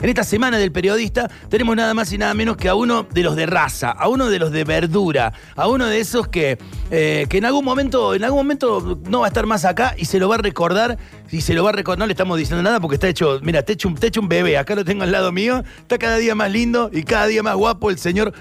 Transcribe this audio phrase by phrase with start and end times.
[0.00, 3.22] En esta semana del periodista tenemos nada más y nada menos que a uno de
[3.22, 6.56] los de raza, a uno de los de verdura, a uno de esos que,
[6.90, 10.06] eh, que en algún momento, en algún momento no va a estar más acá y
[10.06, 10.96] se lo va a recordar.
[11.30, 13.62] Y se lo va a recordar, no le estamos diciendo nada porque está hecho, mira,
[13.62, 16.50] te hecho, un, un bebé, acá lo tengo al lado mío, está cada día más
[16.50, 18.32] lindo y cada día más guapo el señor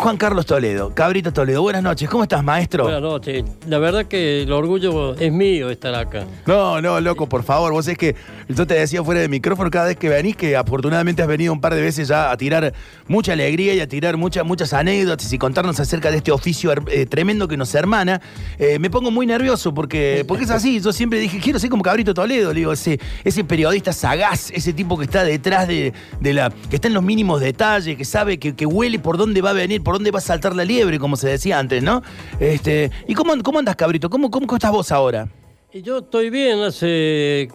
[0.00, 1.60] Juan Carlos Toledo, Cabrito Toledo.
[1.60, 2.84] Buenas noches, ¿cómo estás, maestro?
[2.84, 3.44] Buenas noches.
[3.68, 6.24] La verdad que el orgullo es mío estar acá.
[6.46, 7.70] No, no, loco, por favor.
[7.70, 8.16] Vos es que
[8.48, 11.60] yo te decía fuera de micrófono cada vez que venís que afortunadamente has venido un
[11.60, 12.72] par de veces ya a tirar
[13.08, 17.04] mucha alegría y a tirar muchas muchas anécdotas y contarnos acerca de este oficio eh,
[17.04, 18.22] tremendo que nos hermana.
[18.58, 20.80] Eh, me pongo muy nervioso porque, porque es así.
[20.80, 24.96] Yo siempre dije, quiero ser como Cabrito Toledo, digo, ese, ese periodista sagaz, ese tipo
[24.96, 25.92] que está detrás de,
[26.22, 26.50] la.
[26.70, 29.52] que está en los mínimos detalles, que sabe, que, que huele por dónde va a
[29.52, 32.02] venir por dónde va a saltar la liebre, como se decía antes, ¿no?
[32.38, 34.10] Este, ¿Y cómo, cómo andas, cabrito?
[34.10, 35.28] ¿Cómo, cómo estás vos ahora?
[35.72, 37.48] Yo estoy bien, hace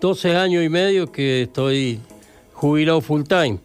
[0.00, 2.00] 12 años y medio que estoy
[2.52, 3.58] jubilado full time.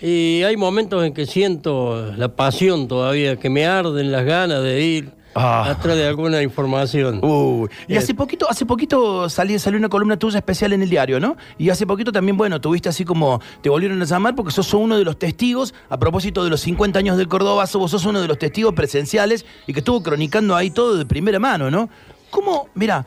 [0.00, 4.82] Y hay momentos en que siento la pasión todavía, que me arden las ganas de
[4.82, 5.68] ir Ah.
[5.68, 7.20] Atrás de alguna información.
[7.88, 11.36] Y hace poquito, hace poquito salió, salió una columna tuya especial en el diario, ¿no?
[11.58, 14.96] Y hace poquito también, bueno, tuviste así como, te volvieron a llamar porque sos uno
[14.96, 18.28] de los testigos, a propósito de los 50 años del Córdoba, vos sos uno de
[18.28, 21.88] los testigos presenciales y que estuvo cronicando ahí todo de primera mano, ¿no?
[22.30, 23.06] ¿Cómo, mira,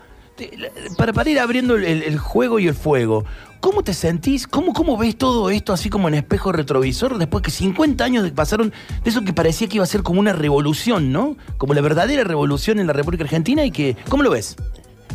[0.98, 3.26] para, para ir abriendo el, juego y el fuego,
[3.68, 4.48] ¿cómo te sentís?
[4.48, 8.72] ¿Cómo, ¿Cómo ves todo esto así como en espejo retrovisor después que 50 años pasaron
[9.04, 11.36] de eso que parecía que iba a ser como una revolución, ¿no?
[11.58, 14.56] Como la verdadera revolución en la República Argentina y que, ¿cómo lo ves?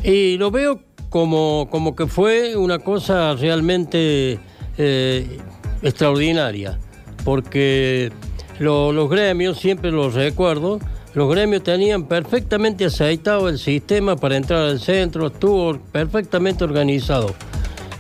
[0.05, 4.39] Y lo veo como, como que fue una cosa realmente
[4.77, 5.39] eh,
[5.80, 6.78] extraordinaria,
[7.25, 8.12] porque
[8.58, 10.78] los gremios, siempre los recuerdo,
[11.14, 17.34] los gremios tenían perfectamente aceitado el sistema para entrar al centro, estuvo perfectamente organizado.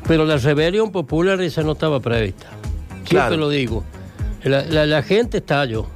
[0.06, 2.48] Pero la rebelión popular esa no estaba prevista.
[3.04, 3.84] Siempre lo digo.
[4.44, 5.86] La, gente estalló.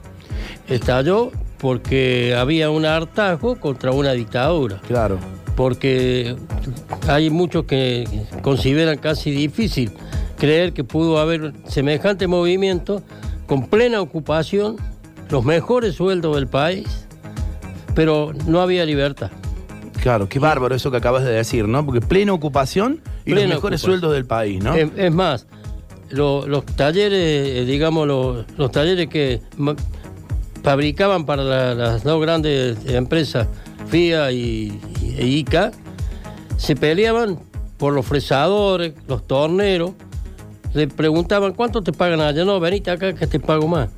[0.69, 4.81] Estalló porque había un hartazgo contra una dictadura.
[4.87, 5.19] Claro.
[5.57, 6.37] Porque
[7.09, 8.07] hay muchos que
[8.43, 9.91] consideran casi difícil
[10.39, 13.03] creer que pudo haber semejante movimiento
[13.47, 14.77] con plena ocupación,
[15.31, 17.07] los mejores sueldos del país
[17.97, 19.31] pero no había libertad.
[20.07, 21.85] Claro, qué bárbaro eso que acabas de decir, ¿no?
[21.85, 24.73] Porque plena ocupación y los mejores sueldos del país, ¿no?
[24.73, 25.49] Es, más,
[26.11, 29.41] los talleres, eh, digamos, los, talleres que
[30.63, 33.49] fabricaban para las dos grandes empresas,
[33.89, 34.79] FIA y,
[35.19, 35.73] e ICA,
[36.57, 37.41] se peleaban
[37.77, 39.91] por los fresadores, los torneros,
[40.73, 42.45] le preguntaban, ¿cuánto te pagan allá?
[42.45, 43.89] No, venite acá que te pago más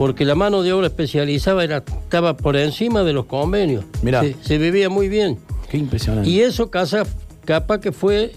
[0.00, 3.84] porque la mano de obra especializada era, estaba por encima de los convenios.
[4.00, 4.22] Mira.
[4.40, 5.38] Se, vivía muy bien.
[5.70, 6.28] Qué impresionante.
[6.28, 7.04] Y eso casa,
[7.44, 8.32] capa que fue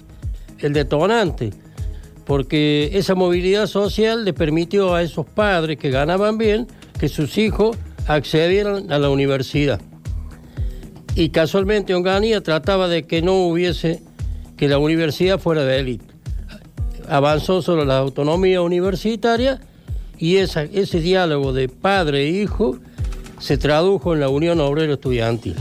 [0.60, 1.52] el detonante,
[2.26, 6.68] porque esa movilidad social le permitió a esos padres que ganaban bien
[7.00, 7.76] que sus hijos
[8.08, 9.82] accedieran a la universidad.
[11.16, 14.02] Y casualmente Onganía trataba de que no hubiese,
[14.56, 16.06] que la universidad fuera de élite.
[17.10, 19.60] Avanzó sobre la autonomía universitaria
[20.18, 22.78] y ese diálogo de padre e hijo
[23.40, 25.56] se tradujo en la Unión Obrero Estudiantil.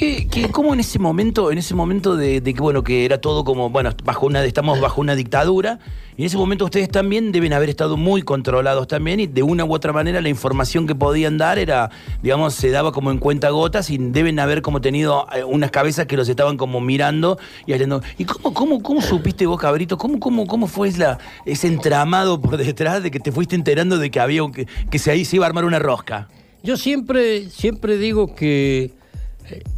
[0.00, 3.68] ¿Qué, cómo en ese momento, en ese momento de, que bueno, que era todo como,
[3.68, 5.78] bueno, bajo una, estamos bajo una dictadura,
[6.16, 9.66] y en ese momento ustedes también deben haber estado muy controlados también, y de una
[9.66, 11.90] u otra manera la información que podían dar era,
[12.22, 16.06] digamos, se daba como en cuenta gotas, y deben haber como tenido eh, unas cabezas
[16.06, 18.00] que los estaban como mirando y hablando.
[18.16, 19.98] ¿Y cómo, cómo, cómo supiste vos, cabrito?
[19.98, 24.10] ¿Cómo, cómo, cómo fue la, ese entramado por detrás de que te fuiste enterando de
[24.10, 26.28] que había que, que se ahí se iba a armar una rosca?
[26.62, 28.98] Yo siempre, siempre digo que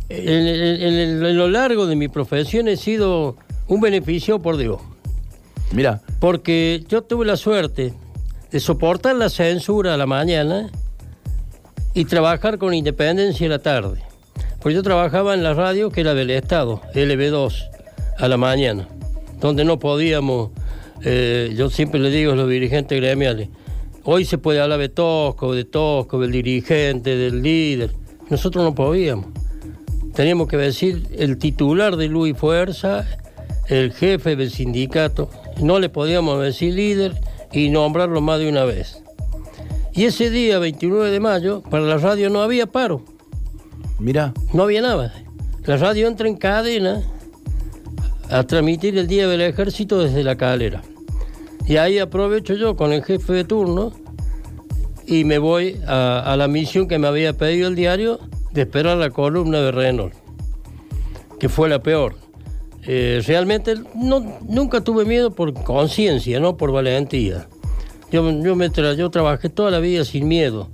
[0.08, 3.36] en, lo largo de mi profesión he sido
[3.68, 4.80] un beneficio por Dios.
[5.72, 6.02] Mira.
[6.20, 7.94] Porque yo tuve la suerte
[8.50, 10.70] de soportar la censura a la mañana
[11.94, 14.02] y trabajar con independencia a la tarde.
[14.60, 17.68] Porque yo trabajaba en la radio que era del Estado, LB2,
[18.18, 18.86] a la mañana,
[19.40, 20.50] donde no podíamos,
[21.02, 23.48] eh, yo siempre le digo a los dirigentes gremiales,
[24.04, 27.92] hoy se puede hablar de Tosco, de Tosco, del dirigente, del líder.
[28.30, 29.26] Nosotros no podíamos
[30.14, 33.06] teníamos que decir el titular de Luis Fuerza,
[33.68, 35.30] el jefe del sindicato,
[35.60, 37.14] no le podíamos decir líder
[37.52, 39.02] y nombrarlo más de una vez.
[39.94, 43.02] Y ese día, 29 de mayo, para la radio no había paro.
[43.98, 44.32] Mira.
[44.52, 45.12] No había nada.
[45.64, 47.02] La radio entra en cadena
[48.30, 50.82] a transmitir el Día del Ejército desde la calera.
[51.66, 53.92] Y ahí aprovecho yo con el jefe de turno
[55.06, 58.18] y me voy a, a la misión que me había pedido el diario
[58.52, 60.14] de esperar la columna de Renault,
[61.38, 62.16] que fue la peor.
[62.84, 67.48] Eh, realmente no, nunca tuve miedo por conciencia, no por valentía.
[68.10, 70.68] Yo, yo, me tra- yo trabajé toda la vida sin miedo,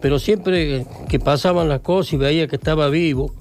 [0.00, 3.32] pero siempre que pasaban las cosas y veía que estaba vivo,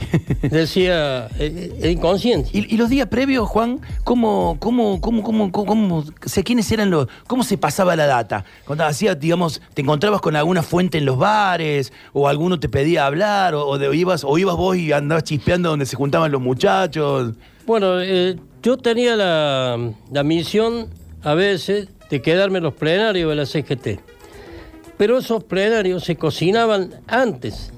[0.42, 2.50] decía, eh, eh, inconsciente.
[2.52, 6.04] ¿Y, y los días previos, Juan, cómo, cómo, cómo, cómo, cómo,
[6.44, 8.44] quiénes eran los, cómo se pasaba la data?
[8.66, 13.06] Cuando hacía, digamos, te encontrabas con alguna fuente en los bares, o alguno te pedía
[13.06, 16.40] hablar, o, o de- ibas, o ibas vos y andabas chispeando donde se juntaban los
[16.40, 17.34] muchachos.
[17.66, 20.88] Bueno, eh, yo tenía la, la misión
[21.22, 24.00] a veces de quedarme en los plenarios de la CGT.
[24.96, 27.72] Pero esos plenarios se cocinaban antes,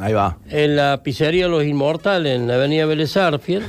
[0.00, 0.38] Ahí va.
[0.48, 3.64] en la pizzería Los Inmortales, en la avenida Vélez Arfiel,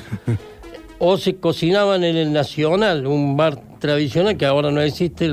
[0.99, 5.31] o se cocinaban en el Nacional, un bar tradicional que ahora no existe,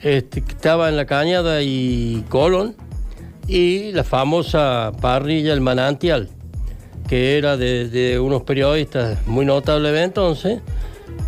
[0.00, 2.74] este, estaba en la Cañada y Colón,
[3.46, 6.28] y la famosa parrilla El Manantial,
[7.08, 10.60] que era de, de unos periodistas muy notables de entonces,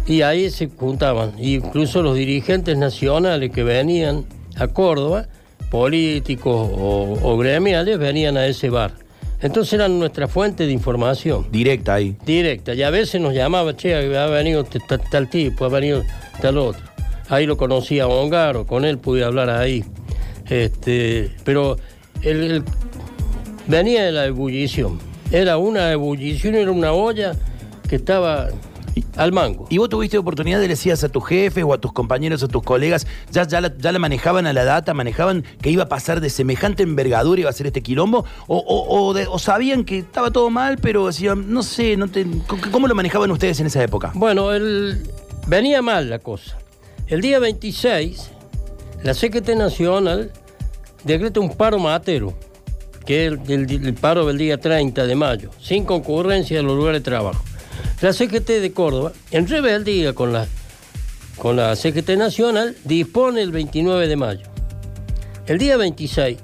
[0.06, 4.25] y ahí se juntaban, incluso los dirigentes nacionales que venían
[4.56, 5.28] a Córdoba,
[5.70, 8.93] políticos o, o gremiales, venían a ese bar.
[9.40, 12.14] Entonces eran nuestra fuente de información Directa ahí.
[12.26, 12.75] directa.
[12.75, 14.64] Y a veces nos llamaba, che, ha venido
[15.11, 16.02] tal tipo, ha venido
[16.43, 16.82] tal otro.
[17.28, 19.84] Ahí lo conocía a Ongaro, con él pude hablar ahí.
[20.49, 21.76] Este, pero
[22.23, 22.64] el, el-
[23.66, 24.99] venía de la ebullición.
[25.31, 27.32] Era una ebullición, era una olla
[27.88, 28.49] que estaba
[29.20, 29.67] al mango.
[29.69, 32.49] ¿Y vos tuviste oportunidad de decías a tus jefes o a tus compañeros o a
[32.49, 35.88] tus colegas, ya, ya, la, ya la manejaban a la data, manejaban que iba a
[35.90, 38.25] pasar de semejante envergadura, iba a ser este quilombo?
[38.46, 42.08] ¿O, o- o de- o sabían que estaba todo mal, pero decían, no sé, no
[42.08, 42.26] te,
[42.72, 44.11] ¿cómo lo manejaban ustedes en esa época?
[44.14, 45.02] Bueno, el-
[45.46, 46.56] venía mal la cosa.
[47.06, 48.31] El día 26,
[49.02, 50.32] la CGT Nacional
[51.05, 52.32] decreta un paro matero,
[53.05, 56.76] que es el, el- el paro del día 30 de mayo, sin concurrencia en los
[56.76, 57.43] lugares de trabajo.
[58.00, 60.47] La CGT de Córdoba, en rebeldía con la,
[61.37, 64.47] con la CGT Nacional, dispone el 29 de mayo.
[65.47, 66.38] El día 26,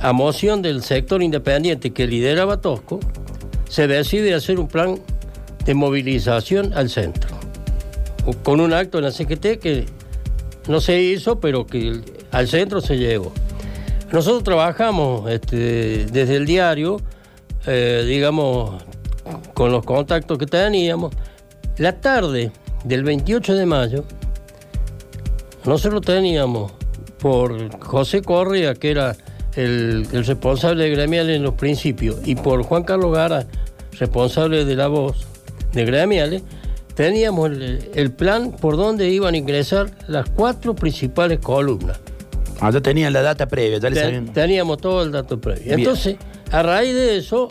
[0.00, 3.00] a moción del sector independiente que lideraba Tosco,
[3.68, 4.98] se decide hacer un plan
[5.66, 7.36] de movilización al centro.
[8.42, 9.84] Con un acto en la CGT que
[10.68, 12.00] no se hizo, pero que
[12.30, 13.30] al centro se llegó.
[14.10, 16.96] Nosotros trabajamos este, desde el diario,
[17.66, 18.82] eh, digamos,
[19.54, 21.12] con los contactos que teníamos.
[21.78, 22.52] La tarde
[22.84, 24.04] del 28 de mayo,
[25.64, 26.72] nosotros teníamos
[27.18, 29.16] por José Correa, que era
[29.56, 33.46] el, el responsable de gremiales en los principios, y por Juan Carlos Gara,
[33.98, 35.26] responsable de la voz
[35.72, 36.42] de gremiales,
[36.94, 41.98] teníamos el, el plan por donde iban a ingresar las cuatro principales columnas.
[42.60, 44.32] Ah, ya tenían la data previa, ya les Ten- sabían.
[44.32, 45.64] teníamos todo el dato previo.
[45.64, 45.78] Bien.
[45.80, 46.16] Entonces,
[46.52, 47.48] a raíz de eso,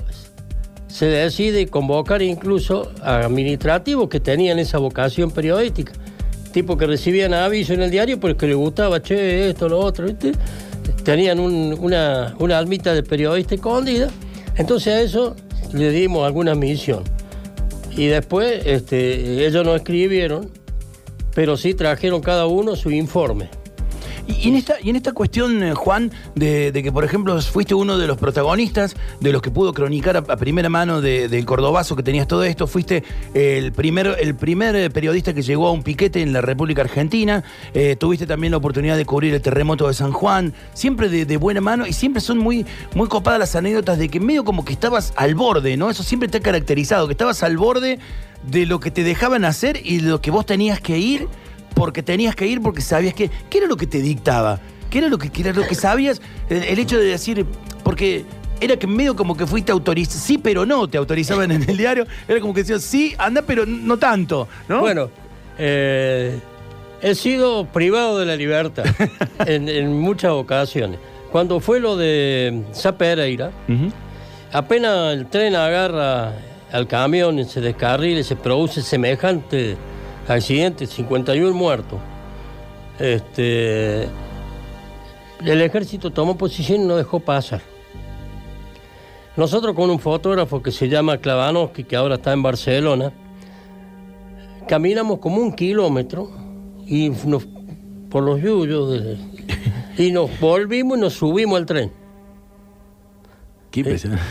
[0.93, 5.91] se decide convocar incluso a administrativos que tenían esa vocación periodística.
[6.51, 10.05] Tipo que recibían aviso en el diario porque les gustaba, che, esto, lo otro.
[11.03, 14.07] Tenían un- una, una almita de periodista escondida.
[14.55, 15.35] Entonces a eso
[15.73, 17.03] le dimos alguna misión.
[17.97, 20.51] Y después este, ellos no escribieron,
[21.33, 23.49] pero sí trajeron cada uno su informe.
[24.25, 27.73] Y, en esta, y en esta cuestión, eh, Juan, de, de que, por ejemplo, fuiste
[27.75, 31.95] uno de los protagonistas, de los que pudo cronicar a, primera mano de- del cordobazo
[31.95, 33.03] que tenías todo esto, fuiste
[33.33, 37.43] el primer, el primer eh, periodista que llegó a un piquete en la República Argentina,
[37.73, 41.37] eh, tuviste también la oportunidad de cubrir el terremoto de San Juan, siempre de, de
[41.37, 42.65] buena mano y siempre son muy,
[42.95, 45.89] muy copadas las anécdotas de que medio como que estabas al borde, ¿no?
[45.89, 47.99] Eso siempre te ha caracterizado, que estabas al borde
[48.49, 51.27] de lo que te dejaban hacer y de lo que vos tenías que ir
[51.73, 53.29] porque tenías que ir porque sabías que.
[53.49, 54.59] ¿Qué era lo que te dictaba?
[54.89, 56.21] ¿Qué era lo que, qué era lo que sabías?
[56.49, 57.45] El, el hecho de decir.
[57.83, 58.25] Porque
[58.61, 60.19] era que medio como que fuiste autorizado.
[60.19, 62.05] Sí, pero no, te autorizaban en el diario.
[62.27, 64.79] Era como que decían, sí, anda, pero no tanto, ¿no?
[64.79, 65.09] Bueno,
[65.57, 66.39] eh,
[67.01, 68.85] he sido privado de la libertad
[69.45, 70.99] en, en muchas ocasiones.
[71.31, 73.91] Cuando fue lo de Sa Pereira, Ujú.
[74.51, 76.33] apenas el tren agarra
[76.71, 79.75] al camión y se descarrila y se produce semejante
[80.27, 81.99] accidente, 51 muertos.
[82.99, 87.61] Este, el ejército tomó posición y no dejó pasar.
[89.35, 93.11] Nosotros con un fotógrafo que se llama Klavanowski, que ahora está en Barcelona,
[94.67, 96.29] caminamos como un kilómetro
[96.85, 97.45] y nos,
[98.09, 99.17] por los yuyos de-
[99.97, 101.91] y nos volvimos y nos subimos al tren.
[103.71, 104.23] Qué impresionante.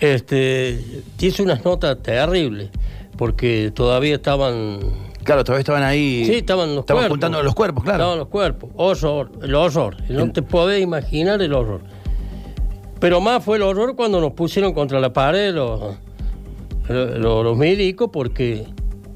[0.00, 2.70] Este, hice unas notas terribles
[3.16, 4.80] porque todavía estaban
[5.24, 6.24] Claro, todavía estaban ahí.
[6.24, 7.14] Sí, estaban los Estaban cuerpos.
[7.14, 7.98] juntando los cuerpos, claro.
[7.98, 8.70] Estaban los cuerpos.
[8.76, 9.96] Horror, el horror.
[10.08, 11.82] No te podés imaginar el horror.
[12.98, 15.96] Pero más fue el horror cuando nos pusieron contra la pared los,
[16.88, 18.66] lo- los milicos porque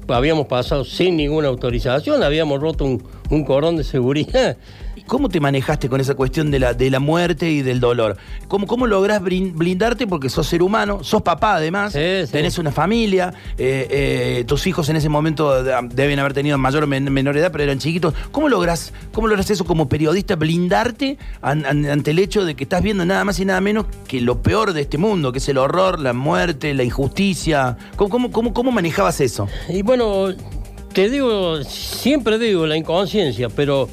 [0.07, 4.57] habíamos pasado sin ninguna autorización, habíamos roto un, un cordón de seguridad.
[5.05, 8.17] ¿Y ¿Cómo te manejaste con esa cuestión de la, de la muerte y del dolor?
[8.47, 10.07] ¿Cómo, cómo lográs blindarte?
[10.07, 12.31] Porque sos ser humano, sos papá además, Sí, sí.
[12.31, 16.83] tenés una familia, eh, eh, tus hijos en ese momento de- deben haber tenido mayor
[16.83, 18.13] o men- menor edad, pero eran chiquitos.
[18.31, 22.63] ¿Cómo lográs, cómo lográs eso como periodista, blindarte an- an- ante el hecho de que
[22.63, 25.49] estás viendo nada más y nada menos que lo peor de este mundo, que es
[25.49, 27.77] el horror, la muerte, la injusticia?
[27.95, 29.47] ¿Cómo, cómo, cómo, cómo manejabas eso?
[29.69, 30.27] Y bueno,
[30.93, 33.87] te digo, siempre digo la inconsciencia, pero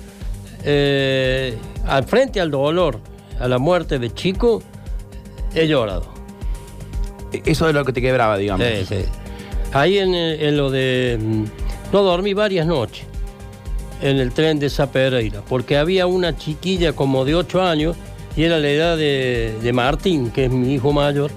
[0.65, 2.99] eh, al frente al dolor,
[3.41, 4.63] a la muerte de chico,
[5.55, 6.07] he llorado.
[7.45, 8.67] Eso es lo que te quebraba, digamos.
[8.67, 9.05] Sí, sí.
[9.73, 11.19] Ahí en, en lo de...
[11.21, 11.45] mm,
[11.93, 13.07] No dormí varias noches
[14.03, 17.97] en el tren de Sa Pereira, porque había una chiquilla como de 8 años,
[18.37, 21.31] y era la edad de, de Martín, que es mi hijo mayor,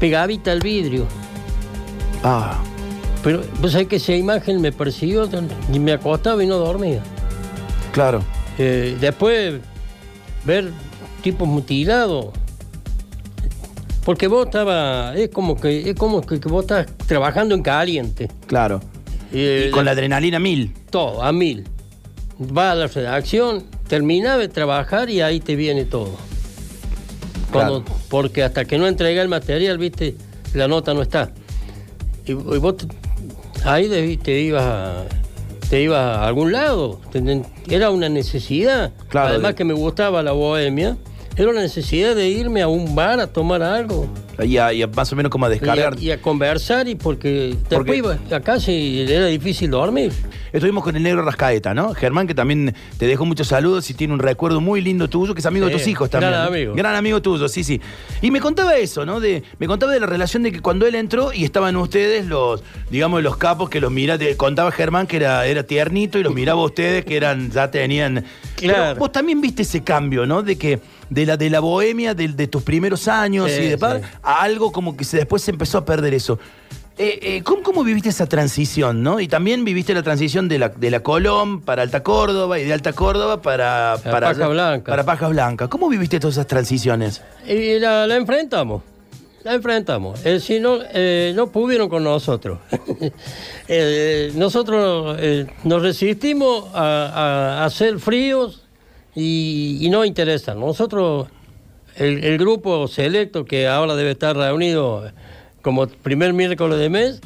[0.00, 1.06] pegadita al vidrio.
[2.24, 2.58] Ah,
[3.22, 5.28] Pero pues hay que esa imagen me persiguió
[5.72, 7.02] y me acostaba y no dormía.
[7.92, 8.22] claro.
[8.58, 9.60] Eh, después
[10.44, 10.70] ver
[11.22, 12.26] tipos mutilados.
[14.04, 18.28] Porque vos estabas, es como que, es como que, que vos estás trabajando en caliente.
[18.48, 18.80] Claro.
[19.32, 20.74] Eh, Y con la adrenalina mil.
[20.90, 21.64] Todo, a mil.
[22.40, 26.16] Va a la redacción, termina de trabajar y ahí te viene todo.
[27.52, 27.98] Cuando- Claro.
[28.08, 30.16] Porque hasta que no entrega el material, viste,
[30.54, 31.30] la nota no está.
[32.26, 32.88] Y, y vos te-
[33.64, 35.04] ahí de- te ibas a,
[35.72, 37.00] te ibas a algún lado.
[37.66, 38.92] Era una necesidad.
[39.08, 40.98] Claro, Además de- que me gustaba la bohemia.
[41.34, 44.06] Era una necesidad de irme a un bar a tomar algo.
[44.44, 45.98] Y a, y a más o menos como a Y a, descargar.
[45.98, 50.12] y a conversar y porque después Porque- iba a casa y era difícil dormir.
[50.52, 51.94] Estuvimos con el negro Rascaeta, ¿no?
[51.94, 55.40] Germán, que también te dejó muchos saludos y tiene un recuerdo muy lindo tuyo, que
[55.40, 56.32] es amigo de Sí, tus hijos también.
[56.32, 56.74] gran amigo.
[56.74, 57.80] Gran amigo tuyo, sí, sí.
[58.20, 59.18] Y me contaba eso, ¿no?
[59.20, 62.62] De, me contaba de la relación de que cuando él entró y estaban ustedes los,
[62.90, 66.34] digamos, los capos que los mira, te contaba Germán que era, era tiernito y los
[66.34, 68.24] miraba a ustedes que eran, ya tenían.
[68.56, 68.82] Claro.
[68.88, 70.42] Pero vos también viste ese cambio, ¿no?
[70.42, 70.80] De que,
[71.14, 74.06] de la, de la bohemia, de, de tus primeros años Sí, y de par, sí.
[74.22, 76.38] a algo como que se, después se empezó a perder eso.
[76.98, 79.18] Eh, eh, ¿cómo, cómo viviste esa transición, no?
[79.18, 82.72] Y también viviste la transición de la, de la Colón para Alta Córdoba y de
[82.74, 83.96] Alta Córdoba para...
[84.04, 84.92] Para Paja Blanca.
[84.92, 85.68] Para Paja Blanca.
[85.68, 87.22] ¿Cómo viviste todas esas transiciones?
[87.48, 88.82] Y la, la enfrentamos.
[89.42, 90.24] La enfrentamos.
[90.26, 90.78] Eh, si no,
[91.34, 92.58] no pudieron con nosotros.
[94.34, 95.18] Nosotros
[95.64, 98.62] nos resistimos a, a- a ser fríos
[99.14, 100.58] y, y no interesan.
[100.60, 101.28] Nosotros,
[101.96, 105.10] el, el grupo selecto que ahora debe estar reunido
[105.62, 107.20] como primer miércoles de mes,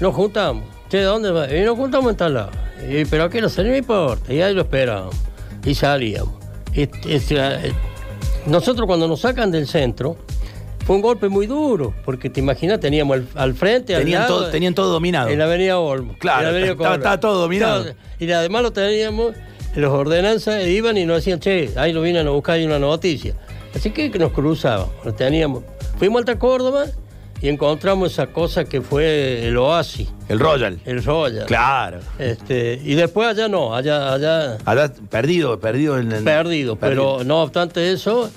[0.00, 0.64] nos juntamos.
[0.88, 1.52] Che, ¿dónde va?
[1.54, 2.50] Y nos juntamos en tal lado.
[2.88, 4.32] Y, pero aquí no se no importa.
[4.32, 5.14] Y ahí lo esperábamos.
[5.64, 6.34] Y salíamos.
[6.74, 6.88] Y-
[8.46, 10.16] nosotros cuando nos sacan del centro,
[10.84, 14.38] fue un golpe muy duro, porque te imaginas, teníamos al, al frente, al Tenían lado,
[14.40, 15.28] todo, tenían todo dominado.
[15.28, 16.16] en la avenida Olmo.
[16.18, 17.86] Claro, en la avenida estaba- estaba todo dominado.
[18.18, 19.32] Y además lo teníamos,
[19.74, 23.34] los ordenanzas iban y nos decían, che, ahí lo vienen a buscar y una noticia.
[23.74, 25.64] Así que nos cruzábamos, lo teníamos.
[25.98, 26.86] Fuimos a Alta Córdoba
[27.40, 30.78] y encontramos esa cosa que fue el oasis, El Royal.
[30.84, 31.46] el Royal.
[31.46, 32.00] Claro.
[32.18, 36.22] Este, y después allá no, allá, allá Allá perdido, perdido en el...
[36.22, 38.30] perdido, pero no obstante eso,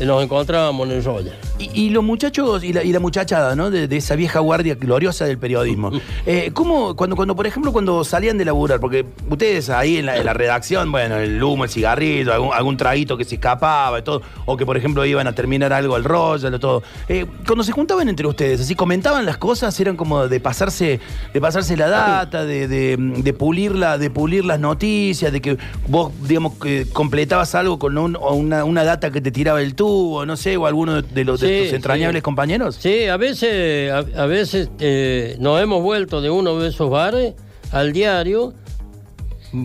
[0.00, 1.36] nos encontrábamos en el Royal.
[1.58, 3.70] Y, y los muchachos y la, y la muchachada, ¿no?
[3.70, 5.90] De, de esa vieja guardia gloriosa del periodismo.
[6.28, 10.16] Eh, ¿Cómo, cuando, cuando, por ejemplo, cuando salían de laburar, porque ustedes ahí en la,
[10.16, 14.02] en la redacción, bueno, el humo, el cigarrillo, algún, algún traguito que se escapaba y
[14.02, 16.82] todo, o que, por ejemplo, iban a terminar algo al Royal o todo.
[17.08, 20.98] Eh, cuando se juntaban entre ustedes, así comentaban las cosas, eran como de pasarse,
[21.32, 25.56] de pasarse la data, de, de, de pulir la, de pulir las noticias, de que
[25.86, 30.26] vos, digamos, que completabas algo con un- una, una data que te tiraba el tubo,
[30.26, 32.22] no sé, o alguno de los Sí, tus entrañables sí.
[32.22, 32.76] compañeros.
[32.78, 37.34] Sí, a veces, a, a veces eh, nos hemos vuelto de uno de esos bares
[37.72, 38.54] al diario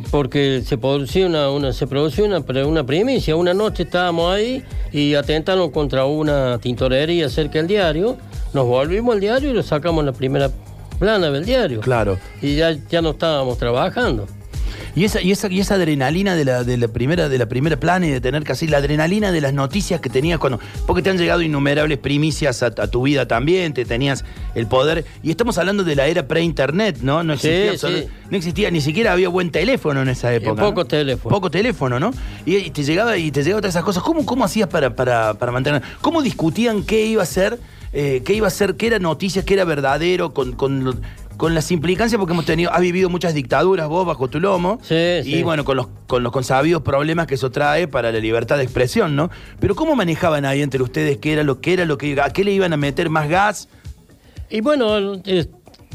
[0.10, 3.36] porque se producía una, una se producía una, una primicia.
[3.36, 8.18] Una noche estábamos ahí y atentaron contra una tintorería cerca del diario.
[8.54, 10.50] Nos volvimos al diario y lo sacamos en la primera
[11.00, 11.82] plana del diario.
[11.82, 12.18] Claro.
[12.42, 14.28] Y ya, ya no estábamos trabajando.
[14.96, 17.80] Y esa, y esa, y esa adrenalina de la, de la primera, de la primera
[17.80, 20.60] plana y de tener hacer, la adrenalina de las noticias que tenías cuando.
[20.86, 25.06] Porque te han llegado innumerables primicias a, a tu vida también, te tenías el poder.
[25.24, 27.24] Y estamos hablando de la era pre-internet, ¿no?
[27.24, 30.62] No existía, Sí, no existía, ni siquiera había buen teléfono en esa época.
[30.62, 30.88] poco ¿no?
[30.88, 31.36] teléfono.
[31.36, 32.12] Poco teléfono, ¿no?
[32.46, 34.04] Y, y te llegaba, y te llegaban todas esas cosas.
[34.04, 35.82] ¿Cómo, cómo hacías para, para, para mantener?
[36.02, 37.60] ¿Cómo discutían qué iba a ser?
[37.94, 41.02] eh, qué iba a ser, qué era noticia, qué era verdadero, con, con,
[41.42, 44.78] con las implicancias, porque hemos tenido, has vivido muchas dictaduras vos bajo tu lomo.
[44.84, 45.42] Sí, y sí.
[45.42, 49.16] bueno, con los, con los consabidos problemas que eso trae para la libertad de expresión,
[49.16, 49.32] ¿no?
[49.60, 52.44] Pero ¿cómo manejaban ahí entre ustedes qué era lo que era lo que a qué
[52.44, 53.70] le iban a meter más gas?
[54.52, 55.48] Y bueno, eh,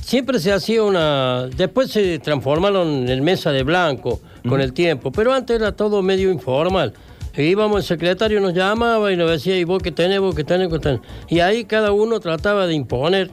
[0.02, 1.46] siempre se hacía una...
[1.46, 6.32] Después se transformaron en mesa de blanco con el tiempo, pero antes era todo medio
[6.32, 6.92] informal.
[7.34, 10.42] E íbamos, el secretario nos llamaba y nos decía, ¿y vos qué tenés, vos qué
[10.42, 11.00] tenés, qué tenés?
[11.28, 13.30] Y ahí cada uno trataba de imponer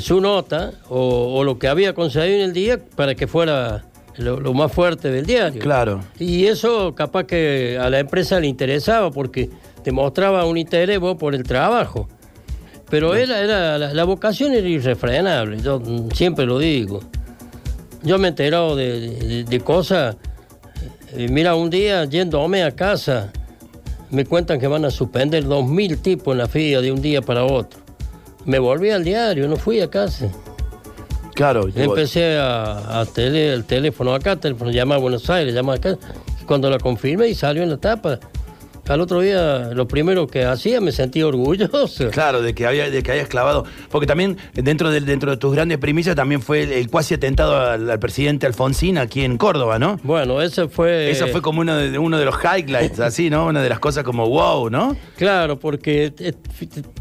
[0.00, 3.84] su nota o, o lo que había conseguido en el día para que fuera
[4.16, 5.60] lo, lo más fuerte del diario.
[5.60, 6.00] Claro.
[6.18, 9.48] Y eso capaz que a la empresa le interesaba porque
[9.82, 12.08] te mostraba un interés por el trabajo.
[12.90, 15.80] Pero era, era, la, la vocación era irrefrenable, yo
[16.14, 17.00] siempre lo digo.
[18.02, 20.16] Yo me he enterado de, de- de cosas.
[21.14, 23.30] eh, mira, un día yéndome a casa,
[24.10, 27.20] me cuentan que van a suspender dos mil tipos en la FIA de un día
[27.20, 27.80] para otro.
[28.48, 30.26] Me volví al diario, no fui a casa.
[31.34, 31.68] Claro.
[31.68, 35.54] y vos- Empecé a, a tele, el teléfono acá, el teléfono llama a Buenos Aires,
[35.54, 35.96] llama acá.
[36.46, 38.18] Cuando la confirmé y salió en la tapa,
[38.88, 42.10] al otro día lo primero que hacía me sentí orgulloso.
[42.18, 43.64] Claro, de que había, de que hayas clavado.
[43.90, 47.56] Porque también dentro de, dentro de tus grandes primicias también fue el, el cuasi atentado
[47.58, 49.98] al, al presidente Alfonsín aquí en Córdoba, ¿no?
[50.02, 51.10] Bueno, ese fue...
[51.10, 53.46] Eso fue como uno de, uno de los highlights, así, ¿no?
[53.46, 54.96] Una de las cosas como wow, ¿no?
[55.16, 56.12] Claro, porque...
[56.18, 56.32] eh,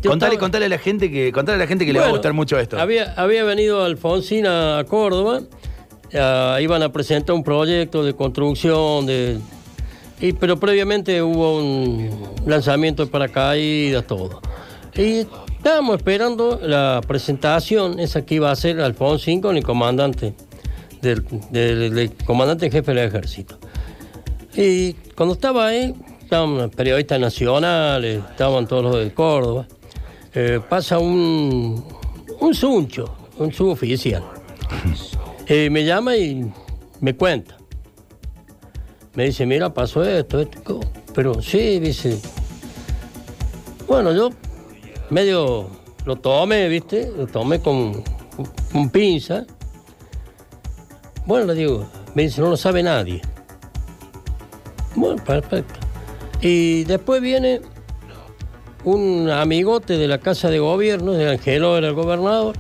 [0.02, 2.08] yo Contale, estaba- contale a la gente que, contale a la gente que le va
[2.08, 2.80] a gustar mucho esto.
[2.80, 5.42] Había, había venido Alfonsín a, a Córdoba,
[6.14, 9.38] ah, iban a presentar un proyecto de construcción, de,
[10.20, 12.10] y, pero previamente hubo un
[12.46, 14.42] lanzamiento de paracaídas, todo.
[14.96, 15.26] Y
[15.58, 20.34] estábamos esperando la presentación, esa que iba a hacer Alfonsín con el comandante,
[21.02, 23.58] del, del- del comandante jefe del ejército.
[24.56, 25.94] Y cuando estaba ahí,
[26.24, 29.68] estaban periodistas nacionales, estaban todos los de Córdoba,
[30.34, 31.86] eh, pasa un,
[32.40, 34.24] un suncho, un suboficial.
[35.48, 36.52] Eh, me llama y
[37.02, 37.56] me cuenta.
[39.18, 40.80] Me dice, mira, pasó esto, esto.
[41.16, 42.22] Pero sí, dice.
[43.88, 44.30] Bueno, yo
[45.10, 45.72] medio
[46.06, 47.12] lo tomé, ¿viste?
[47.18, 48.04] Lo tomé con,
[48.72, 49.44] con pinza.
[51.26, 53.24] Bueno, le digo, me dice, no lo sabe nadie.
[54.96, 55.80] Bueno, perfecto.
[56.40, 57.62] Y después viene
[58.84, 62.56] un amigote de la Casa de Gobierno, de Angelo era el gobernador,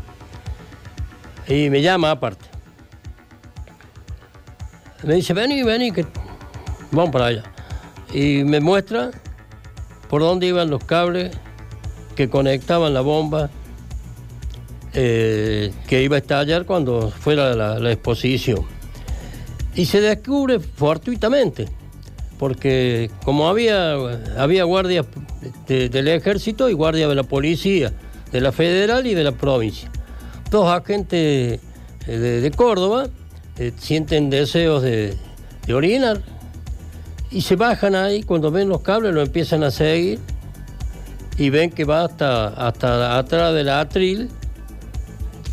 [1.47, 2.47] y me llama aparte.
[5.03, 6.03] Me dice, vení, vení, que
[6.91, 7.43] vamos para allá.
[8.13, 9.11] Y me muestra
[10.09, 11.35] por dónde iban los cables
[12.15, 13.49] que conectaban la bomba
[14.93, 18.61] eh, que iba a estallar cuando fuera la, exposición.
[19.75, 21.67] Y se descubre fortuitamente,
[22.39, 23.93] porque como había,
[24.37, 25.05] había guardias
[25.67, 27.93] de- del ejército y guardias de la policía,
[28.31, 29.91] de la federal y de la provincia.
[30.49, 31.59] Dos agentes
[32.07, 33.07] eh, de, de Córdoba
[33.57, 35.15] eh, sienten deseos de,
[35.67, 36.21] de orinar
[37.31, 40.19] y se bajan ahí, cuando ven los cables lo empiezan a seguir
[41.37, 44.29] y ven que va hasta, hasta atrás del atril,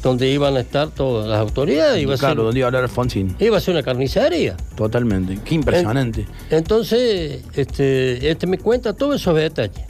[0.03, 2.03] donde iban a estar todas las autoridades.
[2.03, 3.35] Iba a ser- claro, donde iba a hablar Alfonsín.
[3.39, 4.57] iba a ser una carnicería.
[4.77, 5.39] Totalmente.
[5.45, 6.27] Qué impresionante.
[6.51, 9.85] Entonces, este, este me cuenta todos esos detalles.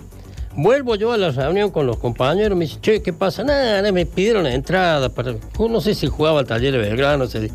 [0.56, 3.42] Vuelvo yo a la reunión con los compañeros, me dice, che, ¿qué pasa?
[3.42, 5.34] Nada, me pidieron la entrada para.
[5.58, 7.26] No sé si jugaba al taller de Belgrano.
[7.26, 7.50] se-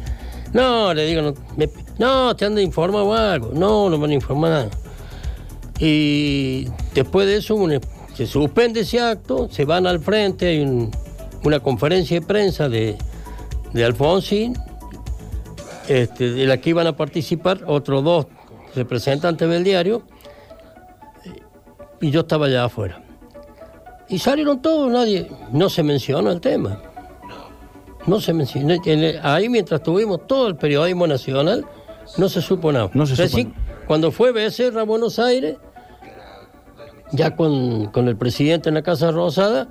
[0.52, 3.52] No, le digo, no, me- no, te han de informar o algo.
[3.54, 4.70] No, no han informado nada.
[5.80, 7.58] Y después de eso
[8.16, 10.92] se suspende ese acto, se van al frente, hay un-
[11.46, 12.98] una conferencia de prensa de,
[13.72, 14.58] de Alfonsín,
[15.88, 18.28] este, de la que iban a participar otros dos
[18.76, 20.02] representantes del diario,
[22.02, 23.02] y yo estaba allá afuera.
[24.10, 26.82] Y salieron todos, nadie, no se mencionó el tema.
[28.08, 28.74] No se mencionó.
[28.86, 31.66] en el- Ahí mientras tuvimos todo el periodismo nacional,
[32.18, 32.90] no se supo nada.
[32.94, 33.54] No se supo Recién,
[33.88, 35.56] Cuando fue Becerra a Buenos Aires,
[37.12, 39.68] ya con, con el presidente en la Casa Rosada,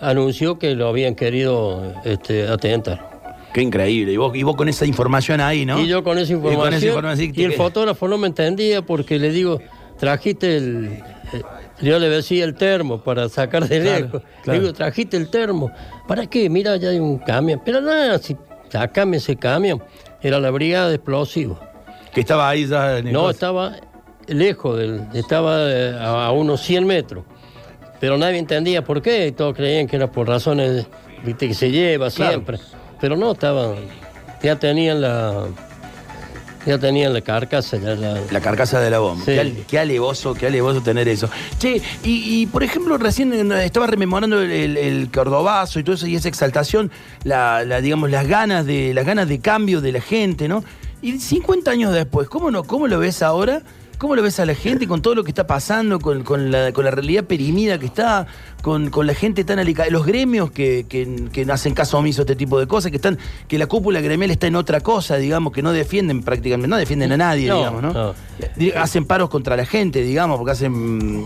[0.00, 3.10] anunció que lo habían querido este, atentar.
[3.54, 4.12] Qué increíble.
[4.12, 5.78] Y vos, y vos con esa información ahí, ¿no?
[5.80, 6.74] Y yo con esa Y con información.
[6.74, 7.56] esa información, y el ¿qué?
[7.56, 9.60] fotógrafo no me entendía porque le digo,
[9.98, 10.86] trajiste el.
[11.32, 11.42] eh,
[11.82, 14.22] yo le decía el termo para sacar de Claro, lejos.
[14.42, 14.58] claro.
[14.58, 15.70] Le digo, trajiste el termo.
[16.08, 16.48] ¿Para qué?
[16.48, 17.60] Mira, ya hay un camión.
[17.64, 18.36] Pero nada, si
[18.70, 19.82] sacame ese camión.
[20.22, 21.58] Era la brigada de explosivos.
[22.12, 23.76] Que estaba ahí ya en el No, estaba
[24.26, 27.24] lejos, del, estaba eh, a, unos 100 metros.
[28.00, 30.86] Pero nadie entendía por qué, todos creían que era por razones
[31.24, 32.32] viste, que se lleva Claro.
[32.32, 32.58] siempre.
[33.00, 33.74] Pero no, estaban,
[34.42, 35.46] ya tenían la,
[36.66, 39.24] ya tenían la carcasa, ya la- La carcasa de la bomba.
[39.24, 39.32] Sí.
[39.32, 41.28] Qué, al- qué alevoso, qué alevoso tener eso.
[41.58, 45.94] Che, y, y, por ejemplo, recién eh, estaba rememorando el, el, el cordobazo y todo
[45.94, 46.90] eso, y esa exaltación,
[47.24, 50.62] la, la, digamos, las ganas de, las ganas de cambio de la gente, ¿no?
[51.02, 53.62] Y 50 años después, ¿cómo no, cómo lo ves ahora
[53.98, 56.72] ¿Cómo lo ves a la gente con todo lo que está pasando, con, con la,
[56.72, 58.26] con la realidad perimida que está,
[58.60, 62.24] con, con la gente tan alicada, los gremios que, que, que hacen caso omiso a
[62.24, 65.52] este tipo de cosas, que están, que la cúpula gremial está en otra cosa, digamos,
[65.52, 67.92] que no defienden prácticamente, no defienden a nadie, No, digamos, ¿no?
[68.76, 71.22] Hacen paros contra la gente, digamos, porque hacen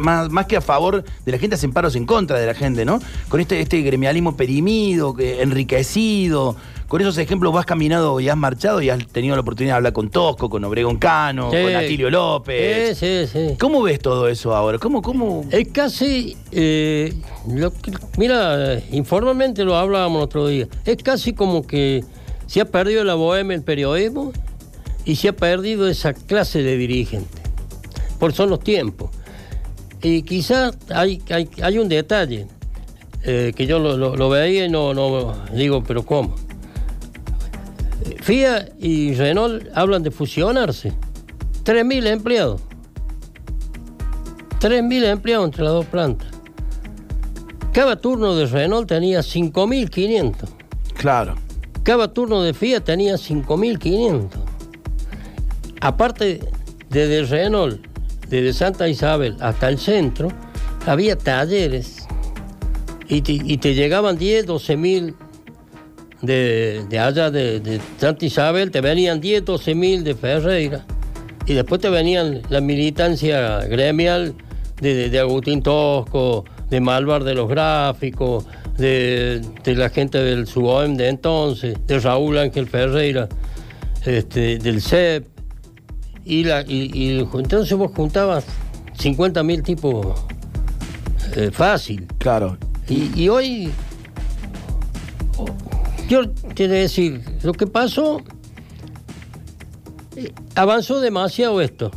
[0.00, 2.84] más, más que a favor de la gente, hacen paros en contra de la gente,
[2.84, 2.98] ¿no?
[3.28, 6.56] Con este, este gremialismo perimido, que- enriquecido.
[6.92, 9.92] Con esos ejemplos vas caminado y has marchado y has tenido la oportunidad de hablar
[9.94, 11.62] con Tosco, con Obregón Cano, Sí.
[11.62, 12.98] con Atilio López.
[12.98, 13.56] Sí, sí, sí.
[13.58, 14.76] ¿Cómo ves todo eso ahora?
[14.78, 15.46] ¿Cómo, cómo?
[15.50, 17.14] Es casi, eh,
[17.48, 22.04] lo que- mira, informalmente lo hablábamos otro día, es casi como que
[22.46, 24.30] se ha perdido la bohemia el periodismo
[25.06, 27.40] y se ha perdido esa clase de dirigente,
[28.18, 29.08] por son los tiempos.
[30.02, 32.48] Y quizás hay, hay, hay un detalle
[33.24, 36.34] eh, que yo lo, lo- lo veía y no, no digo, pero ¿cómo?
[38.20, 40.92] FIA y Renault hablan de fusionarse.
[41.64, 42.60] 3.000 empleados.
[44.60, 46.28] 3.000 empleados entre las dos plantas.
[47.72, 50.34] Cada turno de Renault tenía 5.500.
[50.94, 51.34] Claro.
[51.82, 54.28] Cada turno de Fiat tenía 5.500.
[55.80, 56.40] Aparte,
[56.90, 57.84] desde Renault,
[58.28, 60.28] desde Santa Isabel hasta el centro,
[60.86, 62.06] había talleres.
[63.08, 65.16] Y te, y te llegaban 10, 12 mil
[66.22, 70.84] de, de allá de, de Santa Isabel, te venían 10, 12 mil de Ferreira.
[71.46, 74.34] Y después te venían la militancia gremial
[74.80, 78.46] de, Agustín Tosco, de Malvar de los gráficos,
[78.78, 83.28] de, de la gente del SUOM de entonces, de Raúl Ángel Ferreira,
[84.04, 85.26] este, del CEP.
[86.24, 88.44] Y, la, y, y entonces vos juntabas
[88.98, 90.06] 50 mil tipos
[91.36, 92.06] eh, fácil.
[92.18, 92.56] Claro.
[92.88, 93.70] Y, y hoy,
[96.12, 98.20] yo quiero decir, lo que pasó,
[100.54, 101.90] avanzó demasiado esto.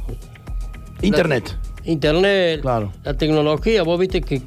[1.02, 1.54] Internet.
[1.84, 2.94] Internet, Claro.
[3.04, 4.42] la tecnología, vos viste que,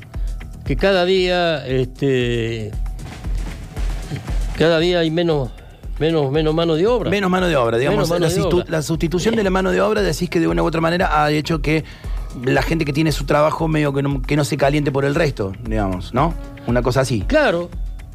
[0.65, 2.71] que cada día, este,
[4.57, 5.51] cada día hay menos,
[5.99, 7.11] menos, menos mano de obra.
[7.11, 8.09] Menos mano de obra, digamos.
[8.09, 8.65] La, obra.
[8.69, 11.31] la sustitución de la mano de obra, decís que de una u otra manera ha
[11.31, 11.85] hecho que
[12.43, 15.15] la gente que tiene su trabajo medio que no, que no se caliente por el
[15.15, 16.33] resto, digamos, ¿no?
[16.67, 17.21] Una cosa así.
[17.29, 17.69] Claro.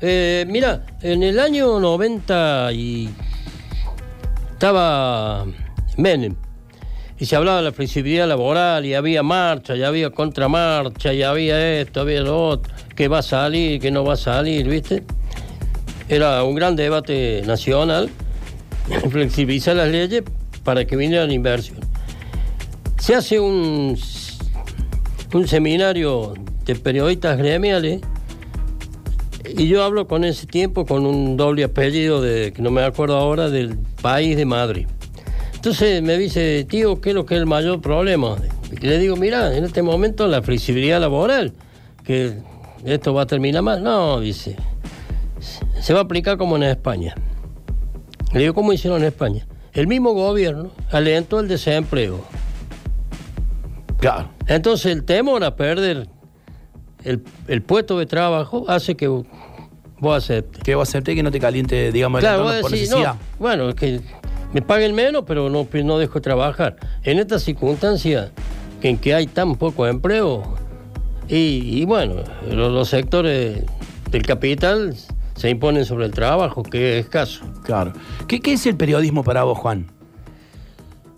[0.05, 3.09] Eh, mira, en el año 90 y
[4.51, 5.45] estaba
[5.95, 6.35] Menem
[7.17, 11.79] y se hablaba de la flexibilidad laboral y había marcha, y había contramarcha, y había
[11.79, 15.05] esto, había lo otro, que va a salir, que no va a salir, ¿viste?
[16.09, 18.09] Era un gran debate nacional,
[19.09, 20.23] flexibilizar las leyes
[20.65, 21.79] para que viniera la inversión.
[22.99, 23.97] Se hace un,
[25.33, 26.33] un seminario
[26.65, 28.01] de periodistas gremiales
[29.55, 33.17] y yo hablo con ese tiempo con un doble apellido de que no me acuerdo
[33.17, 34.87] ahora del país de Madrid.
[35.53, 38.35] Entonces me dice, tío, ¿qué es lo que es el mayor problema?
[38.71, 41.53] Y le digo, mira, en este momento la flexibilidad laboral,
[42.03, 42.33] que
[42.83, 43.81] esto va a terminar mal.
[43.81, 44.57] No, dice,
[45.79, 47.15] se va a aplicar como en España.
[48.33, 49.47] Le digo, ¿cómo hicieron en España?
[49.73, 52.25] El mismo gobierno alentó el desempleo.
[53.99, 54.29] Claro.
[54.47, 56.07] Entonces el temor a perder
[57.03, 59.25] el, el puesto de trabajo hace que vos
[60.17, 60.61] aceptes.
[60.63, 63.13] Que vos acepté que no te caliente, digamos, el Claro, entorno vos por decís, necesidad.
[63.15, 64.01] no, bueno, es que
[64.53, 66.75] me paguen menos, pero no, no dejo de trabajar.
[67.03, 68.31] En esta circunstancia
[68.81, 70.43] en que hay tan poco empleo,
[71.29, 72.15] y, y bueno,
[72.51, 73.63] lo- los, sectores
[74.11, 74.93] del capital
[75.35, 77.45] se imponen sobre el trabajo, que es escaso.
[77.63, 77.93] Claro.
[78.27, 79.87] ¿Qué, qué es el periodismo para vos, Juan?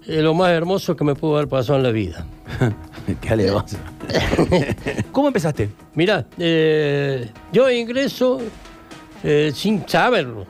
[0.07, 2.25] Es lo más hermoso que me pudo haber pasado en la vida.
[3.21, 3.77] qué alevoso.
[5.11, 5.69] ¿Cómo empezaste?
[5.93, 8.39] Mira, eh, yo ingreso
[9.23, 10.45] eh, sin saberlo,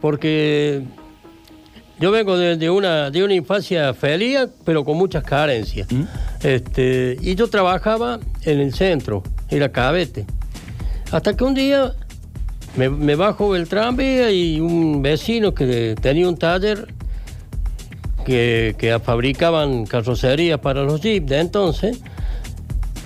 [0.00, 0.82] porque
[1.98, 5.86] yo vengo de, de una, de una infancia feliz, pero con muchas carencias.
[6.42, 10.24] Este, y yo trabajaba en el centro, era cabete.
[11.12, 11.94] Hasta que un día
[12.76, 16.88] me, me bajo del tranvía y un vecino que tenía un taller
[18.24, 22.00] que, que fabricaban carrocerías para los jeeps de entonces,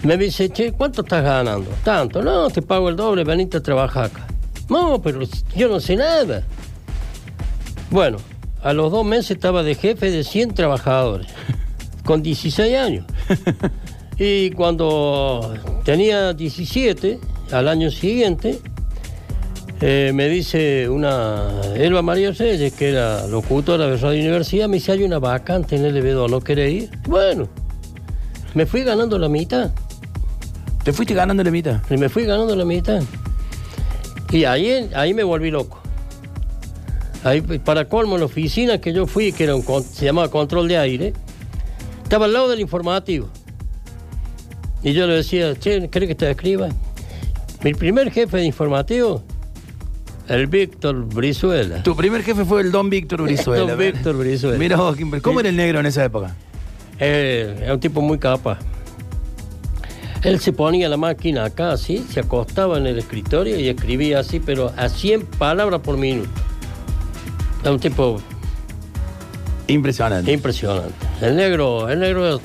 [0.04, 1.70] me dice, che, ¿cuánto estás ganando?
[1.82, 4.26] Tanto, no, te pago el doble, venite a trabajar acá.
[4.68, 5.20] No, pero
[5.56, 6.42] yo no sé nada.
[7.90, 8.18] Bueno,
[8.62, 11.28] a los dos meses estaba de jefe de 100 trabajadores,
[12.04, 13.04] con 16 años.
[14.18, 17.18] Y cuando tenía 17,
[17.52, 18.60] al año siguiente,
[19.80, 24.92] eh, me dice una Elba María Reyes, que era locutora de Radio Universidad, me dice,
[24.92, 26.90] hay una vacante en LB2, ¿no querés ir?
[27.08, 27.48] Bueno,
[28.54, 29.72] me fui ganando la mitad.
[30.84, 31.80] ¿Te fuiste ganando la mitad?
[31.90, 33.02] Y me fui ganando la mitad.
[34.30, 35.80] Y ahí, ahí me volví loco.
[37.24, 40.76] Ahí, para colmo, la oficina que yo fui, que era un, se llamaba control de
[40.76, 41.14] aire,
[42.04, 43.28] Estaba al lado del informativo.
[44.82, 46.68] Y yo le decía, che, ¿crees que te escriba?
[47.64, 49.24] Mi primer jefe de informativo,
[50.28, 51.82] el Víctor Brizuela.
[51.82, 53.66] Tu primer jefe fue el Don Víctor Brizuela.
[53.66, 54.58] Don Víctor Brizuela.
[54.58, 54.78] Mira
[55.22, 56.36] ¿cómo era el negro en esa época?
[56.98, 58.58] Eh, era un tipo muy capaz.
[60.24, 64.40] Él se ponía la máquina acá así, se acostaba en el escritorio y escribía así,
[64.40, 66.30] pero a 100 palabras por minuto.
[67.60, 68.20] Era un tipo
[69.66, 70.32] Impresionante.
[70.32, 70.94] impresionante.
[71.20, 72.40] El negro, el negro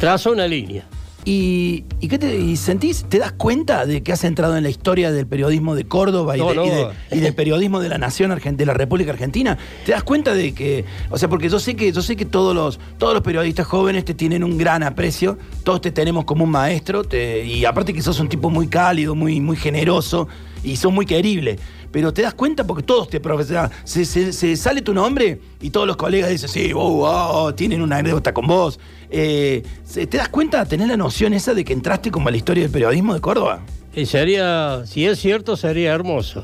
[0.00, 0.86] trazó una línea.
[1.26, 3.04] ¿Y, y qué te y sentís?
[3.08, 6.40] ¿Te das cuenta de que has entrado en la historia del periodismo de Córdoba y,
[6.40, 6.66] No, de- no.
[6.66, 9.56] y de- y del periodismo de la nación de la República Argentina?
[9.86, 12.54] ¿Te das cuenta de que, o sea, porque yo sé que yo sé que todos
[12.54, 16.50] los todos los periodistas jóvenes te tienen un gran aprecio, todos te tenemos como un
[16.50, 20.28] maestro, te- y aparte que sos un tipo muy cálido, muy muy generoso
[20.62, 21.58] y sos muy querible.
[21.94, 23.70] Pero te das cuenta porque todos te profesan.
[23.84, 27.80] Se, se- se sale tu nombre y todos los colegas dicen, sí, oh, oh, tienen
[27.82, 28.80] una anécdota con vos.
[29.10, 29.62] Eh,
[29.94, 32.72] ¿Te das cuenta, tenés la noción esa de que entraste como a la historia del
[32.72, 33.60] periodismo de Córdoba?
[33.94, 36.42] Y sería, si es cierto, sería hermoso.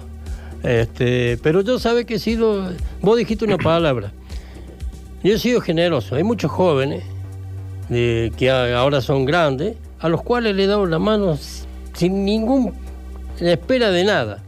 [0.62, 2.70] Este, pero yo sabe que he sido,
[3.02, 4.12] vos dijiste una palabra.
[5.24, 6.14] Yo he sido generoso.
[6.14, 7.02] Hay muchos jóvenes
[7.88, 11.36] de- que ahora son grandes, a los cuales le he dado la mano
[11.94, 12.72] sin ningún
[13.40, 14.44] espera de nada.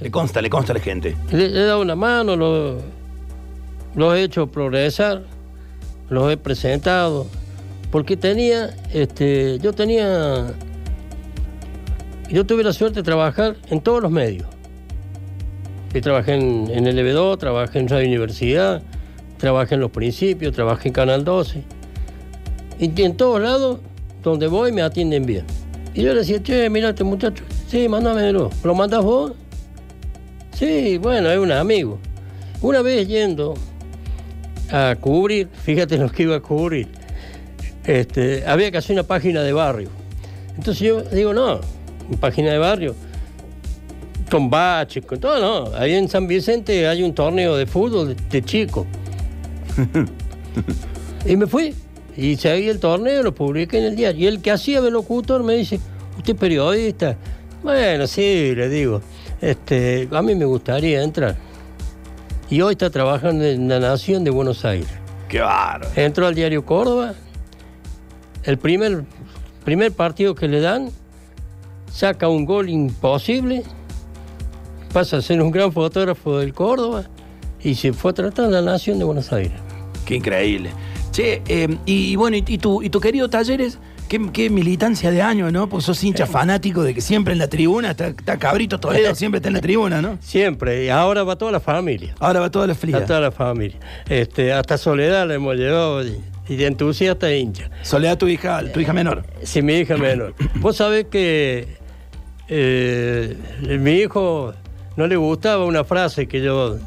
[0.00, 1.16] Le consta, le consta la gente.
[1.32, 2.78] Le, he dado una mano, lo-
[3.94, 5.22] los he hecho progresar,
[6.08, 7.26] los he presentado,
[7.90, 10.54] porque tenía, este, yo tenía,
[12.30, 14.46] yo tuve la suerte de trabajar en todos los medios.
[16.02, 18.82] Trabajé en, en el EB2, trabajé en Radio Universidad,
[19.38, 21.64] trabajé en Los Principios, trabajé en Canal 12.
[22.78, 23.80] Y en todos lados,
[24.22, 25.44] donde voy, me atienden bien.
[25.94, 28.50] Y yo le decía, che, mira este muchacho, sí, mándamelo.
[28.62, 29.32] ¿Lo mandas vos?
[30.58, 32.00] Sí, bueno, es un amigo.
[32.62, 33.54] Una vez yendo
[34.72, 36.88] a cubrir, fíjate lo que iba a cubrir,
[37.84, 39.88] este, había que hacer una página de barrio.
[40.56, 41.60] Entonces yo digo, no,
[42.08, 42.96] una página de barrio,
[44.28, 45.76] con baches, con todo, no.
[45.76, 48.84] Ahí en San Vicente hay un torneo de fútbol de, de chico.
[51.24, 51.72] y me fui.
[52.16, 54.24] Y seguí el torneo, lo publiqué en el diario.
[54.24, 55.78] Y el que hacía de locutor me dice,
[56.16, 57.16] ¿usted es periodista?
[57.62, 59.00] Bueno, sí, le digo.
[59.40, 61.36] Este, a mí me gustaría entrar.
[62.50, 64.88] Y hoy está trabajando en la Nación de Buenos Aires.
[65.28, 65.90] Qué bárbaro.
[65.96, 67.14] Entró al diario Córdoba.
[68.42, 69.04] El primer,
[69.64, 70.90] primer partido que le dan,
[71.92, 73.62] saca un gol imposible.
[74.92, 77.04] Pasa a ser un gran fotógrafo del Córdoba.
[77.60, 79.58] Y se fue a tratar a la Nación de Buenos Aires.
[80.06, 80.70] Qué increíble.
[81.12, 85.10] Che, eh, y, y bueno, y, y tu, y tu querido Talleres, qué, qué militancia
[85.10, 85.68] de año, ¿no?
[85.68, 89.38] Porque sos hincha fanático de que siempre en la tribuna, está, está Cabrito Toledo, siempre
[89.38, 90.18] está en la tribuna, ¿no?
[90.20, 90.84] Siempre.
[90.84, 92.14] Y ahora va toda la familia.
[92.18, 93.04] Ahora va toda la A fría.
[93.04, 93.78] toda la familia.
[94.08, 97.70] Este, hasta Soledad le hemos llevado y, y de entusiasta hincha.
[97.82, 99.24] Soledad, tu hija, tu hija menor.
[99.42, 100.34] Sí, mi hija menor.
[100.56, 101.76] Vos sabés que
[102.48, 103.36] eh,
[103.80, 104.54] mi hijo
[104.96, 106.78] no le gustaba una frase que yo,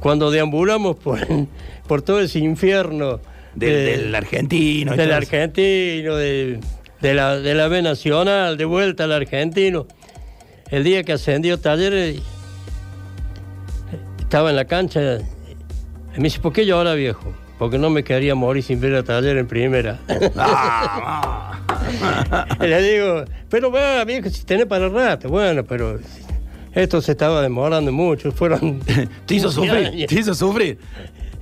[0.00, 1.20] cuando deambulamos por,
[1.86, 3.20] por todo ese infierno
[3.54, 4.96] Del, de- del argentino.
[4.96, 6.60] del argentino, de,
[7.00, 9.86] de la, de la B Nacional, de vuelta al argentino.
[10.70, 12.20] El día que ascendió Talleres,
[14.20, 15.18] estaba en la cancha
[16.14, 17.32] y me dice, ¿por qué yo ahora viejo?
[17.58, 19.98] Porque no me quería morir sin ver a Talleres en primera.
[22.60, 25.28] Le digo, pero va, viejo, si tenés para el rato.
[25.28, 25.98] Bueno, pero
[26.74, 28.32] esto se estaba demorando mucho.
[28.32, 28.80] Fueron.
[29.26, 30.06] te hizo 15 sufrir, años.
[30.08, 30.78] te hizo sufrir.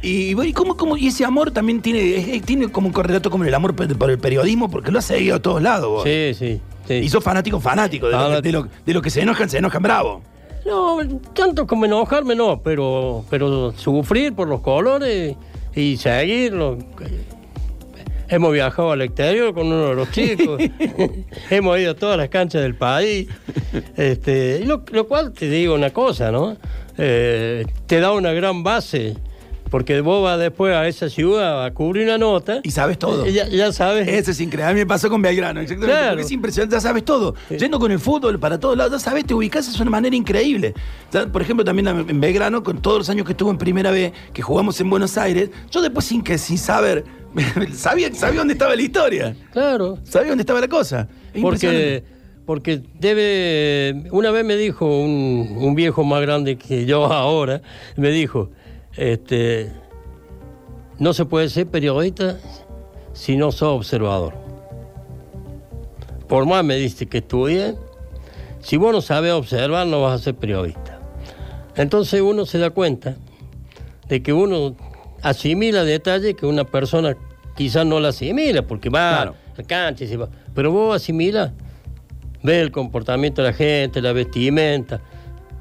[0.07, 3.43] Y, bueno, ¿y cómo, cómo- y ese amor también tiene, tiene como un correlato como
[3.43, 6.05] el amor por, el periodismo, porque lo has seguido a todos lados vos.
[6.05, 6.61] Sí, sí.
[6.87, 6.95] sí.
[6.95, 8.07] Y sos fanático, fanático.
[8.07, 10.23] De, lo que, de, lo, de lo que se enojan, se enojan bravo.
[10.65, 10.99] No,
[11.35, 15.35] tanto como enojarme no, pero, pero sufrir por los colores
[15.75, 16.79] y seguirlo.
[18.29, 20.61] Hemos viajado al exterior con uno de los chicos,
[21.51, 23.29] hemos ido a todas las canchas del país,
[23.97, 26.57] este, lo cual te digo una cosa, ¿no?
[26.99, 29.17] Eh, te da una gran base,
[29.71, 33.27] porque vos vas después a esa ciudad a cubrir una nota Y sabes todo.
[33.27, 34.07] ya, ya sabes.
[34.09, 34.71] Ese es increíble.
[34.71, 35.93] A mí me pasó con Belgrano, exactamente.
[35.99, 36.11] Claro.
[36.13, 37.35] Porque es impresionante, ya sabes todo.
[37.51, 40.75] Yendo con el fútbol para todos lados, ya sabes, te ubicás de una manera increíble.
[41.33, 44.43] Por ejemplo, también en Belgrano, con todos los años que estuve en primera B, que
[44.43, 47.05] jugamos en Buenos Aires, yo después sin que sin saber,
[47.75, 49.37] sabía, sabía dónde estaba la historia.
[49.53, 49.99] Claro.
[50.05, 51.09] Sabía dónde estaba la cosa.
[51.35, 52.05] Es Porque,
[52.47, 54.09] porque debe.
[54.11, 57.61] Una vez me dijo un, un viejo más grande que yo ahora,
[57.97, 58.51] me dijo:
[58.97, 59.71] este,
[60.99, 62.39] No se puede ser periodista
[63.13, 64.35] si no sos observador.
[66.29, 67.75] Por más me diste que estudie,
[68.61, 70.99] si vos no sabes observar, no vas a ser periodista.
[71.77, 73.17] Entonces uno se da cuenta
[74.09, 74.75] de que uno
[75.23, 77.17] asimila detalles que una persona
[77.57, 79.35] quizás no la asimila porque va Claro.
[79.55, 80.29] a la cancha y se va.
[80.55, 81.53] Pero vos asimilas,
[82.43, 85.01] ves el comportamiento de la gente, la vestimenta,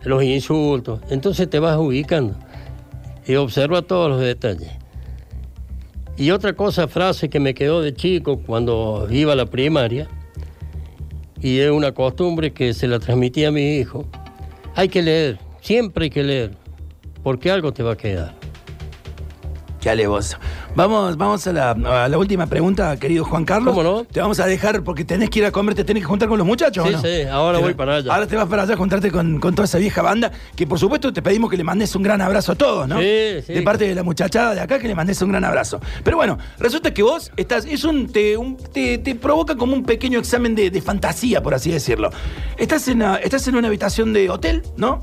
[0.04, 1.02] los insultos.
[1.10, 2.36] Entonces te vas ubicando
[3.26, 4.72] y observa todos los detalles.
[6.18, 10.08] Y otra cosa, frase que me quedó de chico cuando iba a la primaria,
[11.42, 14.06] y es una costumbre que se la transmití a mi hijo,
[14.76, 16.52] hay que leer, siempre hay que leer,
[17.24, 18.35] porque algo te va a quedar.
[19.86, 20.38] Qué alevoso.
[20.76, 21.70] Vamos, vamos a la,
[22.06, 23.76] a la última pregunta, querido Juan Carlos.
[23.76, 24.04] ¿Cómo no?
[24.04, 26.40] Te vamos a dejar porque tenés que ir a comer, te tenés que juntar con
[26.40, 26.84] los muchachos.
[26.86, 27.02] ¿o Sí, no?
[27.04, 28.12] sí, ahora Te- voy para allá.
[28.12, 30.80] Ahora te vas para allá a juntarte con, con toda esa vieja banda, que por
[30.80, 32.98] supuesto te pedimos que le mandes un gran abrazo a todos, ¿no?
[33.00, 33.54] Sí, sí.
[33.54, 35.80] De parte de la muchachada de acá, que le mandes un gran abrazo.
[36.04, 39.84] Pero bueno, resulta que vos estás, es un, te, un- te, te provoca como un
[39.84, 42.10] pequeño examen de, de fantasía, por así decirlo.
[42.58, 45.02] Estás en, una- estás en una habitación de hotel, ¿no?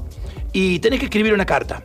[0.53, 1.85] Y tenés que escribir una carta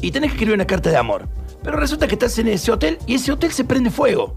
[0.00, 1.28] y tenés que escribir una carta de amor.
[1.66, 4.36] Pero resulta que estás en ese hotel y ese hotel se prende fuego.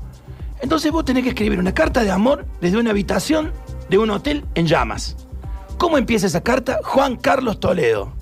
[0.61, 3.51] Entonces vos tenés que escribir una carta de amor desde una habitación
[3.87, 5.15] de un hotel en llamas.
[5.77, 6.79] ¿Cómo empieza esa carta?
[6.83, 8.18] Juan Carlos Toledo.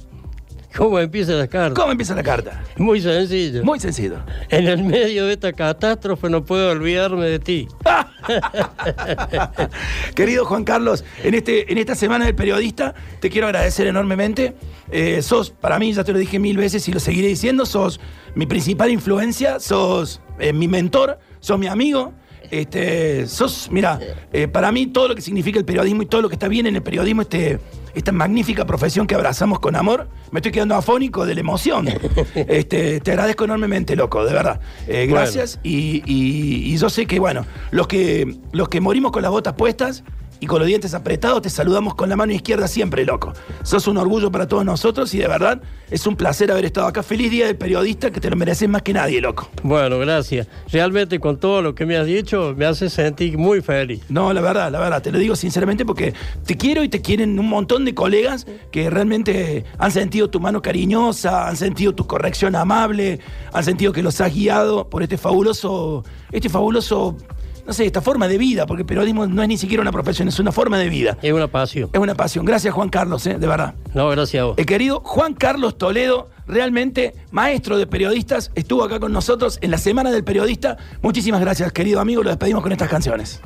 [0.76, 1.80] ¿Cómo empieza la carta?
[1.80, 2.64] ¿Cómo empieza la carta?
[2.78, 3.64] Muy sencillo.
[3.64, 4.18] Muy sencillo.
[4.50, 7.68] En el medio de esta catástrofe no puedo olvidarme de ti.
[10.16, 14.56] Querido Juan Carlos, en, este, en esta semana del periodista te quiero agradecer enormemente.
[14.92, 18.00] Eh, sos, para mí, ya te lo dije mil veces y lo seguiré diciendo, sos
[18.36, 22.14] mi principal influencia, sos eh, mi mentor, sos mi amigo.
[22.52, 24.00] Este, sos, mira,
[24.34, 26.66] eh, para mí todo lo que significa el periodismo y todo lo que está bien
[26.68, 27.60] en el periodismo, este,
[27.94, 31.88] esta magnífica profesión que abrazamos con amor, me estoy quedando afónico de la emoción.
[32.36, 34.60] Este, te agradezco enormemente, loco, de verdad.
[34.88, 35.16] Eh, Bueno.
[35.22, 35.60] gracias.
[35.64, 39.54] Y, y- y yo sé que, bueno, los que, los que morimos con las botas
[39.54, 40.04] puestas
[40.40, 43.34] y con los dientes apretados, te saludamos con la mano izquierda siempre, loco.
[43.64, 47.04] Sos un orgullo para todos nosotros y de verdad es un placer haber estado acá.
[47.04, 49.50] Feliz día del periodista, que te lo mereces más que nadie, loco.
[49.64, 50.48] Bueno, gracias.
[50.72, 54.02] Realmente con todo lo que me has dicho me hace sentir muy feliz.
[54.10, 56.14] No, la verdad, la verdad, te lo digo sinceramente porque
[56.46, 60.62] te quiero y te quieren un montón de colegas que realmente han sentido tu mano
[60.62, 63.20] cariñosa, han sentido tu corrección amable,
[63.54, 67.18] han sentido que los has guiado por este fabuloso, este fabuloso,
[67.68, 70.30] no sé, esta forma de vida, porque el periodismo no es ni siquiera una profesión,
[70.30, 71.18] es una forma de vida.
[71.22, 71.90] Es una pasión.
[71.92, 72.46] Es una pasión.
[72.46, 73.76] Gracias, Juan Carlos, eh, de verdad.
[73.94, 74.58] No, gracias a vos.
[74.58, 79.78] El querido Juan Carlos Toledo, realmente maestro de periodistas, estuvo acá con nosotros en la
[79.78, 80.78] Semana del Periodista.
[81.02, 82.24] Muchísimas gracias, querido amigo.
[82.24, 83.42] Lo despedimos con estas canciones.